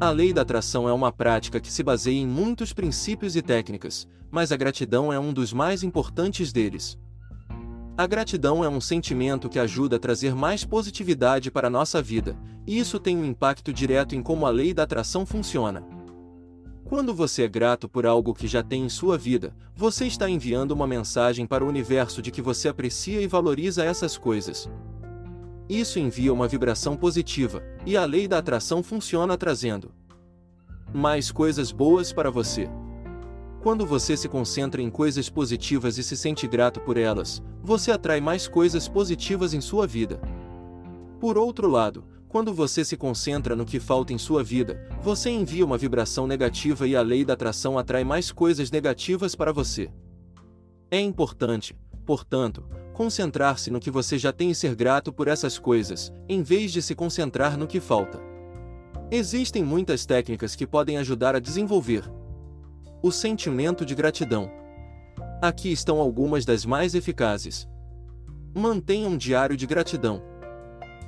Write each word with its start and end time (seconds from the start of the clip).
A 0.00 0.10
lei 0.10 0.32
da 0.32 0.42
atração 0.42 0.88
é 0.88 0.92
uma 0.92 1.10
prática 1.10 1.58
que 1.58 1.72
se 1.72 1.82
baseia 1.82 2.20
em 2.20 2.26
muitos 2.26 2.72
princípios 2.72 3.34
e 3.34 3.42
técnicas, 3.42 4.06
mas 4.30 4.52
a 4.52 4.56
gratidão 4.56 5.12
é 5.12 5.18
um 5.18 5.32
dos 5.32 5.52
mais 5.52 5.82
importantes 5.82 6.52
deles. 6.52 6.96
A 7.96 8.06
gratidão 8.06 8.62
é 8.62 8.68
um 8.68 8.80
sentimento 8.80 9.48
que 9.48 9.58
ajuda 9.58 9.96
a 9.96 9.98
trazer 9.98 10.36
mais 10.36 10.64
positividade 10.64 11.50
para 11.50 11.66
a 11.66 11.70
nossa 11.70 12.00
vida, 12.00 12.36
e 12.64 12.78
isso 12.78 13.00
tem 13.00 13.16
um 13.16 13.24
impacto 13.24 13.72
direto 13.72 14.14
em 14.14 14.22
como 14.22 14.46
a 14.46 14.50
lei 14.50 14.72
da 14.72 14.84
atração 14.84 15.26
funciona. 15.26 15.84
Quando 16.84 17.12
você 17.12 17.42
é 17.42 17.48
grato 17.48 17.88
por 17.88 18.06
algo 18.06 18.32
que 18.32 18.46
já 18.46 18.62
tem 18.62 18.84
em 18.84 18.88
sua 18.88 19.18
vida, 19.18 19.52
você 19.74 20.06
está 20.06 20.30
enviando 20.30 20.70
uma 20.70 20.86
mensagem 20.86 21.44
para 21.44 21.64
o 21.64 21.68
universo 21.68 22.22
de 22.22 22.30
que 22.30 22.40
você 22.40 22.68
aprecia 22.68 23.20
e 23.20 23.26
valoriza 23.26 23.84
essas 23.84 24.16
coisas. 24.16 24.70
Isso 25.68 25.98
envia 25.98 26.32
uma 26.32 26.48
vibração 26.48 26.96
positiva, 26.96 27.62
e 27.84 27.96
a 27.96 28.04
lei 28.04 28.26
da 28.26 28.38
atração 28.38 28.82
funciona 28.82 29.36
trazendo 29.36 29.92
mais 30.94 31.30
coisas 31.30 31.70
boas 31.70 32.12
para 32.12 32.30
você. 32.30 32.68
Quando 33.62 33.84
você 33.84 34.16
se 34.16 34.28
concentra 34.28 34.80
em 34.80 34.88
coisas 34.88 35.28
positivas 35.28 35.98
e 35.98 36.02
se 36.02 36.16
sente 36.16 36.46
grato 36.46 36.80
por 36.80 36.96
elas, 36.96 37.42
você 37.62 37.90
atrai 37.90 38.20
mais 38.20 38.48
coisas 38.48 38.88
positivas 38.88 39.52
em 39.52 39.60
sua 39.60 39.86
vida. 39.86 40.18
Por 41.20 41.36
outro 41.36 41.68
lado, 41.68 42.04
quando 42.28 42.54
você 42.54 42.84
se 42.84 42.96
concentra 42.96 43.54
no 43.54 43.66
que 43.66 43.80
falta 43.80 44.12
em 44.12 44.18
sua 44.18 44.42
vida, 44.42 44.88
você 45.02 45.28
envia 45.28 45.64
uma 45.66 45.76
vibração 45.76 46.26
negativa 46.26 46.86
e 46.86 46.96
a 46.96 47.02
lei 47.02 47.24
da 47.24 47.34
atração 47.34 47.78
atrai 47.78 48.04
mais 48.04 48.32
coisas 48.32 48.70
negativas 48.70 49.34
para 49.34 49.52
você. 49.52 49.90
É 50.90 51.00
importante, 51.00 51.76
portanto, 52.06 52.64
concentrar-se 52.98 53.70
no 53.70 53.78
que 53.78 53.92
você 53.92 54.18
já 54.18 54.32
tem 54.32 54.50
e 54.50 54.54
ser 54.56 54.74
grato 54.74 55.12
por 55.12 55.28
essas 55.28 55.56
coisas, 55.56 56.12
em 56.28 56.42
vez 56.42 56.72
de 56.72 56.82
se 56.82 56.96
concentrar 56.96 57.56
no 57.56 57.64
que 57.64 57.78
falta. 57.78 58.20
Existem 59.08 59.62
muitas 59.62 60.04
técnicas 60.04 60.56
que 60.56 60.66
podem 60.66 60.98
ajudar 60.98 61.36
a 61.36 61.38
desenvolver 61.38 62.02
o 63.00 63.12
sentimento 63.12 63.86
de 63.86 63.94
gratidão. 63.94 64.50
Aqui 65.40 65.70
estão 65.70 66.00
algumas 66.00 66.44
das 66.44 66.66
mais 66.66 66.96
eficazes. 66.96 67.68
Mantenha 68.52 69.06
um 69.06 69.16
diário 69.16 69.56
de 69.56 69.64
gratidão. 69.64 70.20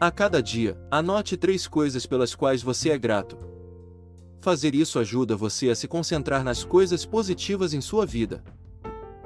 A 0.00 0.10
cada 0.10 0.42
dia, 0.42 0.76
anote 0.90 1.36
três 1.36 1.68
coisas 1.68 2.04
pelas 2.04 2.34
quais 2.34 2.64
você 2.64 2.90
é 2.90 2.98
grato. 2.98 3.38
Fazer 4.40 4.74
isso 4.74 4.98
ajuda 4.98 5.36
você 5.36 5.68
a 5.68 5.76
se 5.76 5.86
concentrar 5.86 6.42
nas 6.42 6.64
coisas 6.64 7.06
positivas 7.06 7.72
em 7.72 7.80
sua 7.80 8.04
vida. 8.04 8.42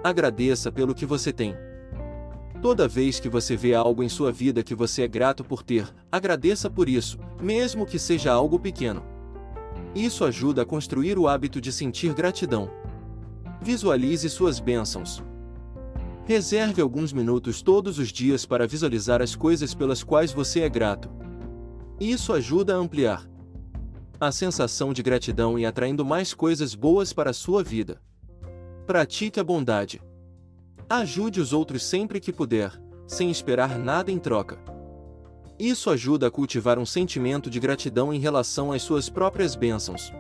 Agradeça 0.05 0.71
pelo 0.71 0.95
que 0.95 1.07
você 1.07 1.33
tem. 1.33 1.57
Toda 2.63 2.87
vez 2.87 3.19
que 3.19 3.29
você 3.29 3.57
vê 3.57 3.75
algo 3.75 4.03
em 4.03 4.09
sua 4.09 4.31
vida 4.31 4.63
que 4.63 4.75
você 4.75 5.03
é 5.03 5.09
grato 5.09 5.43
por 5.43 5.63
ter, 5.63 5.89
agradeça 6.13 6.69
por 6.69 6.91
isso, 6.91 7.19
mesmo 7.41 7.87
que 7.87 7.99
seja 7.99 8.31
algo 8.31 8.59
pequeno. 8.59 9.03
Isso 9.95 10.27
ajuda 10.27 10.63
a 10.63 10.67
construir 10.67 11.19
o 11.19 11.27
hábito 11.27 11.59
de 11.59 11.73
sentir 11.73 12.13
gratidão. 12.13 12.71
Visualize 13.63 14.29
suas 14.29 14.61
bênçãos. 14.61 15.23
Reserve 16.27 16.83
alguns 16.83 17.15
minutos 17.15 17.63
todos 17.63 17.99
os 17.99 18.09
dias 18.09 18.45
para 18.45 18.67
visualizar 18.67 19.23
as 19.23 19.35
coisas 19.35 19.75
pelas 19.75 20.05
quais 20.05 20.31
você 20.31 20.61
é 20.61 20.69
grato. 20.69 21.11
Isso 21.99 22.33
ajuda 22.33 22.75
a 22.75 22.79
ampliar 22.79 23.29
a 24.21 24.31
sensação 24.31 24.93
de 24.93 25.03
gratidão 25.03 25.59
e 25.59 25.65
atraindo 25.65 26.05
mais 26.05 26.35
coisas 26.35 26.75
boas 26.75 27.11
para 27.11 27.31
a 27.31 27.33
sua 27.35 27.65
vida. 27.65 28.03
Pratique 28.87 29.41
a 29.41 29.45
bondade. 29.45 30.03
Ajude 30.93 31.41
os 31.41 31.53
outros 31.53 31.85
sempre 31.85 32.19
que 32.19 32.33
puder, 32.33 32.73
sem 33.07 33.31
esperar 33.31 33.79
nada 33.79 34.11
em 34.11 34.19
troca. 34.19 34.59
Isso 35.57 35.89
ajuda 35.89 36.27
a 36.27 36.31
cultivar 36.33 36.81
um 36.81 36.85
sentimento 36.85 37.49
de 37.49 37.61
gratidão 37.61 38.13
em 38.13 38.19
relação 38.19 38.73
às 38.73 38.83
suas 38.83 39.09
próprias 39.09 39.55
bênçãos. 39.55 40.13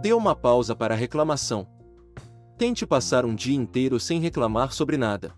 Dê 0.00 0.14
uma 0.14 0.34
pausa 0.34 0.74
para 0.74 0.94
a 0.94 0.96
reclamação. 0.96 1.68
Tente 2.56 2.86
passar 2.86 3.26
um 3.26 3.34
dia 3.34 3.54
inteiro 3.54 4.00
sem 4.00 4.20
reclamar 4.20 4.72
sobre 4.72 4.96
nada. 4.96 5.34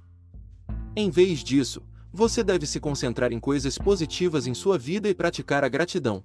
Em 0.95 1.11
vez 1.11 1.43
disso, 1.43 1.83
você 2.13 2.45
deve 2.45 2.67
se 2.67 2.79
concentrar 2.79 3.33
em 3.33 3.41
coisas 3.41 3.77
positivas 3.77 4.47
em 4.47 4.55
sua 4.55 4.79
vida 4.79 5.09
e 5.09 5.15
praticar 5.15 5.65
a 5.65 5.69
gratidão. 5.69 6.23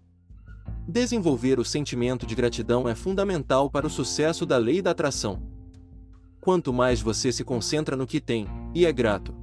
Desenvolver 0.88 1.60
o 1.60 1.66
sentimento 1.66 2.28
de 2.28 2.36
gratidão 2.36 2.88
é 2.88 2.94
fundamental 2.94 3.68
para 3.68 3.88
o 3.88 3.90
sucesso 3.90 4.46
da 4.46 4.60
lei 4.60 4.80
da 4.80 4.92
atração 4.92 5.51
quanto 6.42 6.74
mais 6.74 7.00
você 7.00 7.32
se 7.32 7.44
concentra 7.44 7.96
no 7.96 8.08
que 8.08 8.20
tem, 8.20 8.48
e 8.74 8.86
é 8.86 8.92
grato. 8.92 9.34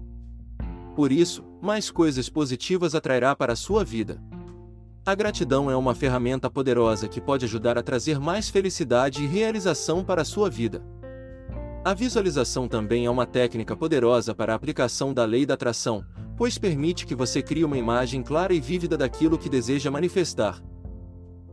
Por 0.97 1.13
isso, 1.13 1.45
mais 1.63 1.93
coisas 1.93 2.29
positivas 2.29 2.93
atrairá 2.93 3.35
para 3.37 3.53
a 3.53 3.57
sua 3.57 3.85
vida. 3.85 4.21
A 5.07 5.15
gratidão 5.15 5.71
é 5.71 5.77
uma 5.77 5.95
ferramenta 5.95 6.51
poderosa 6.51 7.09
que 7.09 7.21
pode 7.21 7.45
ajudar 7.45 7.79
a 7.79 7.83
trazer 7.83 8.19
mais 8.19 8.51
felicidade 8.51 9.23
e 9.23 9.27
realização 9.29 10.05
para 10.05 10.23
a 10.23 10.25
sua 10.25 10.51
vida. 10.51 10.83
A 11.85 11.95
visualização 11.95 12.67
também 12.67 13.07
é 13.07 13.11
uma 13.11 13.25
técnica 13.25 13.77
poderosa 13.77 14.35
para 14.35 14.53
a 14.53 14.57
aplicação 14.57 15.15
da 15.15 15.25
lei 15.25 15.47
da 15.47 15.55
atração, 15.55 16.05
pois 16.37 16.59
permite 16.59 17.07
que 17.07 17.15
você 17.15 17.41
crie 17.41 17.65
uma 17.65 17.79
imagem 17.79 18.23
clara 18.23 18.53
e 18.53 18.61
vívida 18.61 18.97
daquilo 18.99 19.39
que 19.39 19.49
deseja 19.49 19.91
manifestar. 19.91 20.61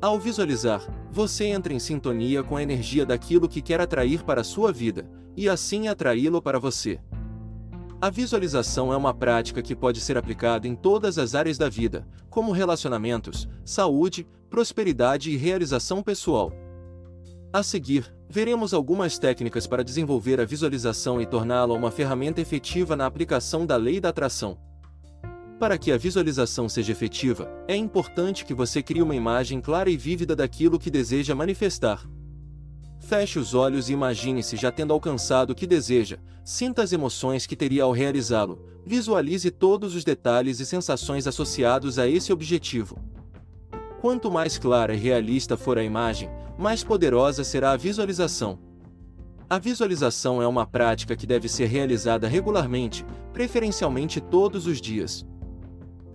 Ao 0.01 0.19
visualizar, 0.19 0.81
você 1.11 1.45
entra 1.45 1.71
em 1.71 1.79
sintonia 1.79 2.43
com 2.43 2.57
a 2.57 2.63
energia 2.63 3.05
daquilo 3.05 3.47
que 3.47 3.61
quer 3.61 3.79
atrair 3.79 4.23
para 4.23 4.41
a 4.41 4.43
sua 4.43 4.71
vida, 4.71 5.09
e 5.35 5.49
assim 5.49 5.87
atraí-lo 5.87 6.41
para 6.41 6.59
você. 6.59 6.99
A 8.01 8.09
visualização 8.09 8.93
é 8.93 8.97
uma 8.97 9.13
prática 9.13 9.61
que 9.61 9.75
pode 9.75 9.99
ser 9.99 10.17
aplicada 10.17 10.67
em 10.67 10.75
todas 10.75 11.17
as 11.17 11.33
áreas 11.33 11.57
da 11.57 11.69
vida, 11.69 12.07
como 12.29 12.51
relacionamentos, 12.51 13.47
saúde, 13.63 14.27
prosperidade 14.49 15.31
e 15.31 15.37
realização 15.37 16.03
pessoal. 16.03 16.51
A 17.51 17.63
seguir, 17.63 18.13
veremos 18.29 18.73
algumas 18.73 19.17
técnicas 19.17 19.65
para 19.65 19.83
desenvolver 19.83 20.41
a 20.41 20.45
visualização 20.45 21.21
e 21.21 21.25
torná-la 21.25 21.73
uma 21.73 21.89
ferramenta 21.89 22.41
efetiva 22.41 22.95
na 22.95 23.05
aplicação 23.05 23.65
da 23.65 23.77
lei 23.77 23.99
da 23.99 24.09
atração. 24.09 24.57
Para 25.57 25.77
que 25.77 25.89
a 25.89 25.97
visualização 25.97 26.67
seja 26.67 26.91
efetiva, 26.91 27.49
é 27.65 27.75
importante 27.77 28.43
que 28.43 28.53
você 28.53 28.83
crie 28.83 29.01
uma 29.01 29.15
imagem 29.15 29.61
clara 29.61 29.89
e 29.89 29.95
vívida 29.95 30.35
daquilo 30.35 30.77
que 30.77 30.91
deseja 30.91 31.33
manifestar. 31.33 32.05
Feche 33.07 33.37
os 33.37 33.53
olhos 33.53 33.87
e 33.87 33.93
imagine-se 33.93 34.57
já 34.57 34.71
tendo 34.71 34.91
alcançado 34.91 35.51
o 35.51 35.55
que 35.55 35.67
deseja, 35.67 36.17
sinta 36.43 36.81
as 36.81 36.91
emoções 36.91 37.45
que 37.45 37.55
teria 37.55 37.83
ao 37.83 37.91
realizá-lo, 37.91 38.65
visualize 38.83 39.51
todos 39.51 39.93
os 39.93 40.03
detalhes 40.03 40.59
e 40.59 40.65
sensações 40.65 41.27
associados 41.27 41.99
a 41.99 42.07
esse 42.07 42.33
objetivo. 42.33 42.97
Quanto 44.01 44.31
mais 44.31 44.57
clara 44.57 44.95
e 44.95 44.97
realista 44.97 45.55
for 45.55 45.77
a 45.77 45.83
imagem, 45.83 46.31
mais 46.57 46.83
poderosa 46.83 47.43
será 47.43 47.73
a 47.73 47.77
visualização. 47.77 48.57
A 49.47 49.59
visualização 49.59 50.41
é 50.41 50.47
uma 50.47 50.65
prática 50.65 51.15
que 51.15 51.27
deve 51.27 51.47
ser 51.47 51.67
realizada 51.67 52.27
regularmente, 52.27 53.05
preferencialmente 53.31 54.19
todos 54.19 54.65
os 54.65 54.81
dias. 54.81 55.23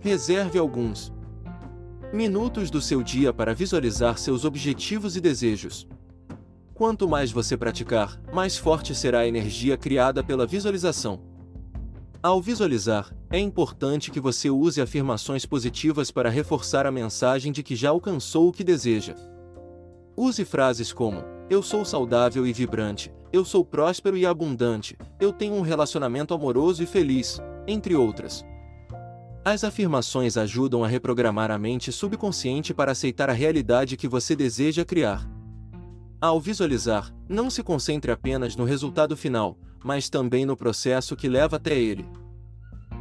Reserve 0.01 0.59
alguns 0.59 1.13
minutos 2.11 2.69
do 2.69 2.81
seu 2.81 3.01
dia 3.01 3.31
para 3.31 3.53
visualizar 3.53 4.17
seus 4.17 4.43
objetivos 4.43 5.15
e 5.15 5.21
desejos. 5.21 5.87
Quanto 6.81 7.07
mais 7.07 7.31
você 7.31 7.55
praticar, 7.55 8.19
mais 8.33 8.57
forte 8.57 8.95
será 8.95 9.19
a 9.19 9.27
energia 9.27 9.77
criada 9.77 10.23
pela 10.23 10.47
visualização. 10.47 11.21
Ao 12.23 12.41
visualizar, 12.41 13.15
é 13.29 13.37
importante 13.37 14.09
que 14.09 14.19
você 14.19 14.49
use 14.49 14.81
afirmações 14.81 15.45
positivas 15.45 16.09
para 16.09 16.27
reforçar 16.27 16.87
a 16.87 16.91
mensagem 16.91 17.51
de 17.51 17.61
que 17.61 17.75
já 17.75 17.91
alcançou 17.91 18.49
o 18.49 18.51
que 18.51 18.63
deseja. 18.63 19.13
Use 20.17 20.43
frases 20.43 20.91
como: 20.91 21.23
Eu 21.51 21.61
sou 21.61 21.85
saudável 21.85 22.47
e 22.47 22.51
vibrante, 22.51 23.13
eu 23.31 23.45
sou 23.45 23.63
próspero 23.63 24.17
e 24.17 24.25
abundante, 24.25 24.97
eu 25.19 25.31
tenho 25.31 25.53
um 25.53 25.61
relacionamento 25.61 26.33
amoroso 26.33 26.81
e 26.81 26.87
feliz, 26.87 27.39
entre 27.67 27.95
outras. 27.95 28.43
As 29.45 29.63
afirmações 29.63 30.35
ajudam 30.35 30.83
a 30.83 30.87
reprogramar 30.87 31.51
a 31.51 31.59
mente 31.59 31.91
subconsciente 31.91 32.73
para 32.73 32.91
aceitar 32.91 33.29
a 33.29 33.33
realidade 33.33 33.95
que 33.95 34.07
você 34.07 34.35
deseja 34.35 34.83
criar. 34.83 35.30
Ao 36.21 36.39
visualizar, 36.39 37.11
não 37.27 37.49
se 37.49 37.63
concentre 37.63 38.11
apenas 38.11 38.55
no 38.55 38.63
resultado 38.63 39.17
final, 39.17 39.57
mas 39.83 40.07
também 40.07 40.45
no 40.45 40.55
processo 40.55 41.15
que 41.15 41.27
leva 41.27 41.55
até 41.55 41.75
ele. 41.75 42.07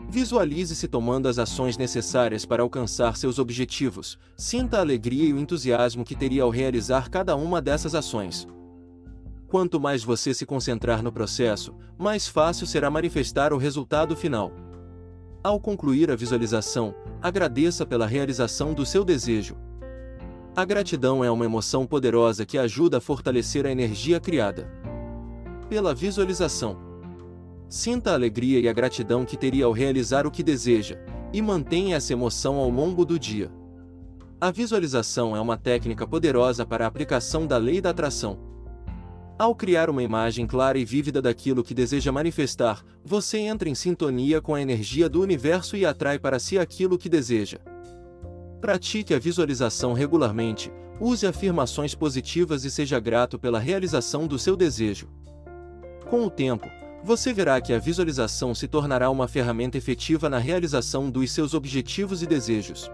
Visualize-se 0.09 0.89
tomando 0.89 1.29
as 1.29 1.39
ações 1.39 1.77
necessárias 1.77 2.47
para 2.47 2.63
alcançar 2.63 3.19
seus 3.19 3.39
objetivos, 3.39 4.19
sinta 4.39 4.79
a 4.79 4.81
alegria 4.81 5.29
e 5.29 5.35
o 5.35 5.39
entusiasmo 5.39 6.03
que 6.03 6.17
teria 6.17 6.45
ao 6.45 6.49
realizar 6.49 7.11
cada 7.11 7.37
uma 7.37 7.61
dessas 7.61 7.95
ações. 7.95 8.49
Quanto 9.49 9.79
mais 9.79 10.03
você 10.03 10.33
se 10.33 10.47
concentrar 10.47 11.03
no 11.03 11.13
processo, 11.13 11.75
mais 11.99 12.27
fácil 12.27 12.67
será 12.67 12.91
manifestar 12.91 13.53
o 13.53 13.59
resultado 13.59 14.17
final. 14.17 14.51
Ao 15.45 15.61
concluir 15.61 16.11
a 16.11 16.17
visualização, 16.17 16.95
agradeça 17.21 17.85
pela 17.85 18.07
realização 18.07 18.73
do 18.73 18.87
seu 18.87 19.05
desejo, 19.05 19.57
a 20.55 20.65
gratidão 20.65 21.25
é 21.25 21.31
uma 21.31 21.45
emoção 21.45 21.87
poderosa 21.87 22.45
que 22.45 22.59
ajuda 22.59 22.99
a 22.99 23.01
fortalecer 23.01 23.67
a 23.67 23.71
energia 23.71 24.19
criada 24.19 24.69
pela 25.69 25.95
visualização. 25.95 26.77
Sinta 27.69 28.11
a 28.11 28.15
alegria 28.15 28.59
e 28.59 28.69
a 28.69 28.73
gratidão 28.73 29.25
que 29.25 29.37
teria 29.37 29.65
ao 29.65 29.73
realizar 29.73 30.27
o 30.27 30.31
que 30.31 30.43
deseja, 30.43 30.99
e 31.33 31.41
mantenha 31.41 31.97
essa 31.97 32.13
emoção 32.13 32.57
ao 32.57 32.69
longo 32.69 33.05
do 33.05 33.17
dia. 33.17 33.53
A 34.41 34.51
visualização 34.51 35.37
é 35.37 35.41
uma 35.41 35.57
técnica 35.57 36.05
poderosa 36.05 36.67
para 36.67 36.85
a 36.85 36.89
aplicação 36.89 37.47
da 37.47 37.57
lei 37.57 37.81
da 37.81 37.91
atração. 37.91 38.37
Ao 39.39 39.55
criar 39.55 39.89
uma 39.89 40.03
imagem 40.03 40.45
clara 40.45 40.77
e 40.77 40.85
vívida 40.85 41.23
daquilo 41.23 41.63
que 41.63 41.73
deseja 41.73 42.11
manifestar, 42.11 42.85
você 43.05 43.39
entra 43.39 43.69
em 43.69 43.75
sintonia 43.77 44.41
com 44.41 44.57
a 44.57 44.61
energia 44.61 45.09
do 45.09 45.23
universo 45.23 45.77
e 45.77 45.87
atrai 45.87 46.19
para 46.19 46.41
si 46.41 46.59
aquilo 46.59 46.99
que 46.99 47.09
deseja. 47.09 47.61
Pratique 48.61 49.15
a 49.15 49.19
visualização 49.19 49.95
regularmente, 49.95 50.71
use 51.01 51.27
afirmações 51.27 51.95
positivas 51.95 52.63
e 52.63 52.71
seja 52.71 53.01
grato 53.01 53.39
pela 53.39 53.59
realização 53.59 54.27
do 54.27 54.39
seu 54.39 54.55
desejo. 54.55 55.09
Com 56.11 56.27
o 56.27 56.31
tempo, 56.31 56.69
você 57.03 57.33
verá 57.33 57.59
que 57.59 57.73
a 57.73 57.79
visualização 57.79 58.55
se 58.55 58.69
tornará 58.69 59.09
uma 59.09 59.27
ferramenta 59.27 59.79
efetiva 59.79 60.29
na 60.29 60.37
realização 60.37 61.11
dos 61.11 61.33
seus 61.33 61.55
objetivos 61.55 62.23
e 62.23 62.27
desejos. 62.27 62.91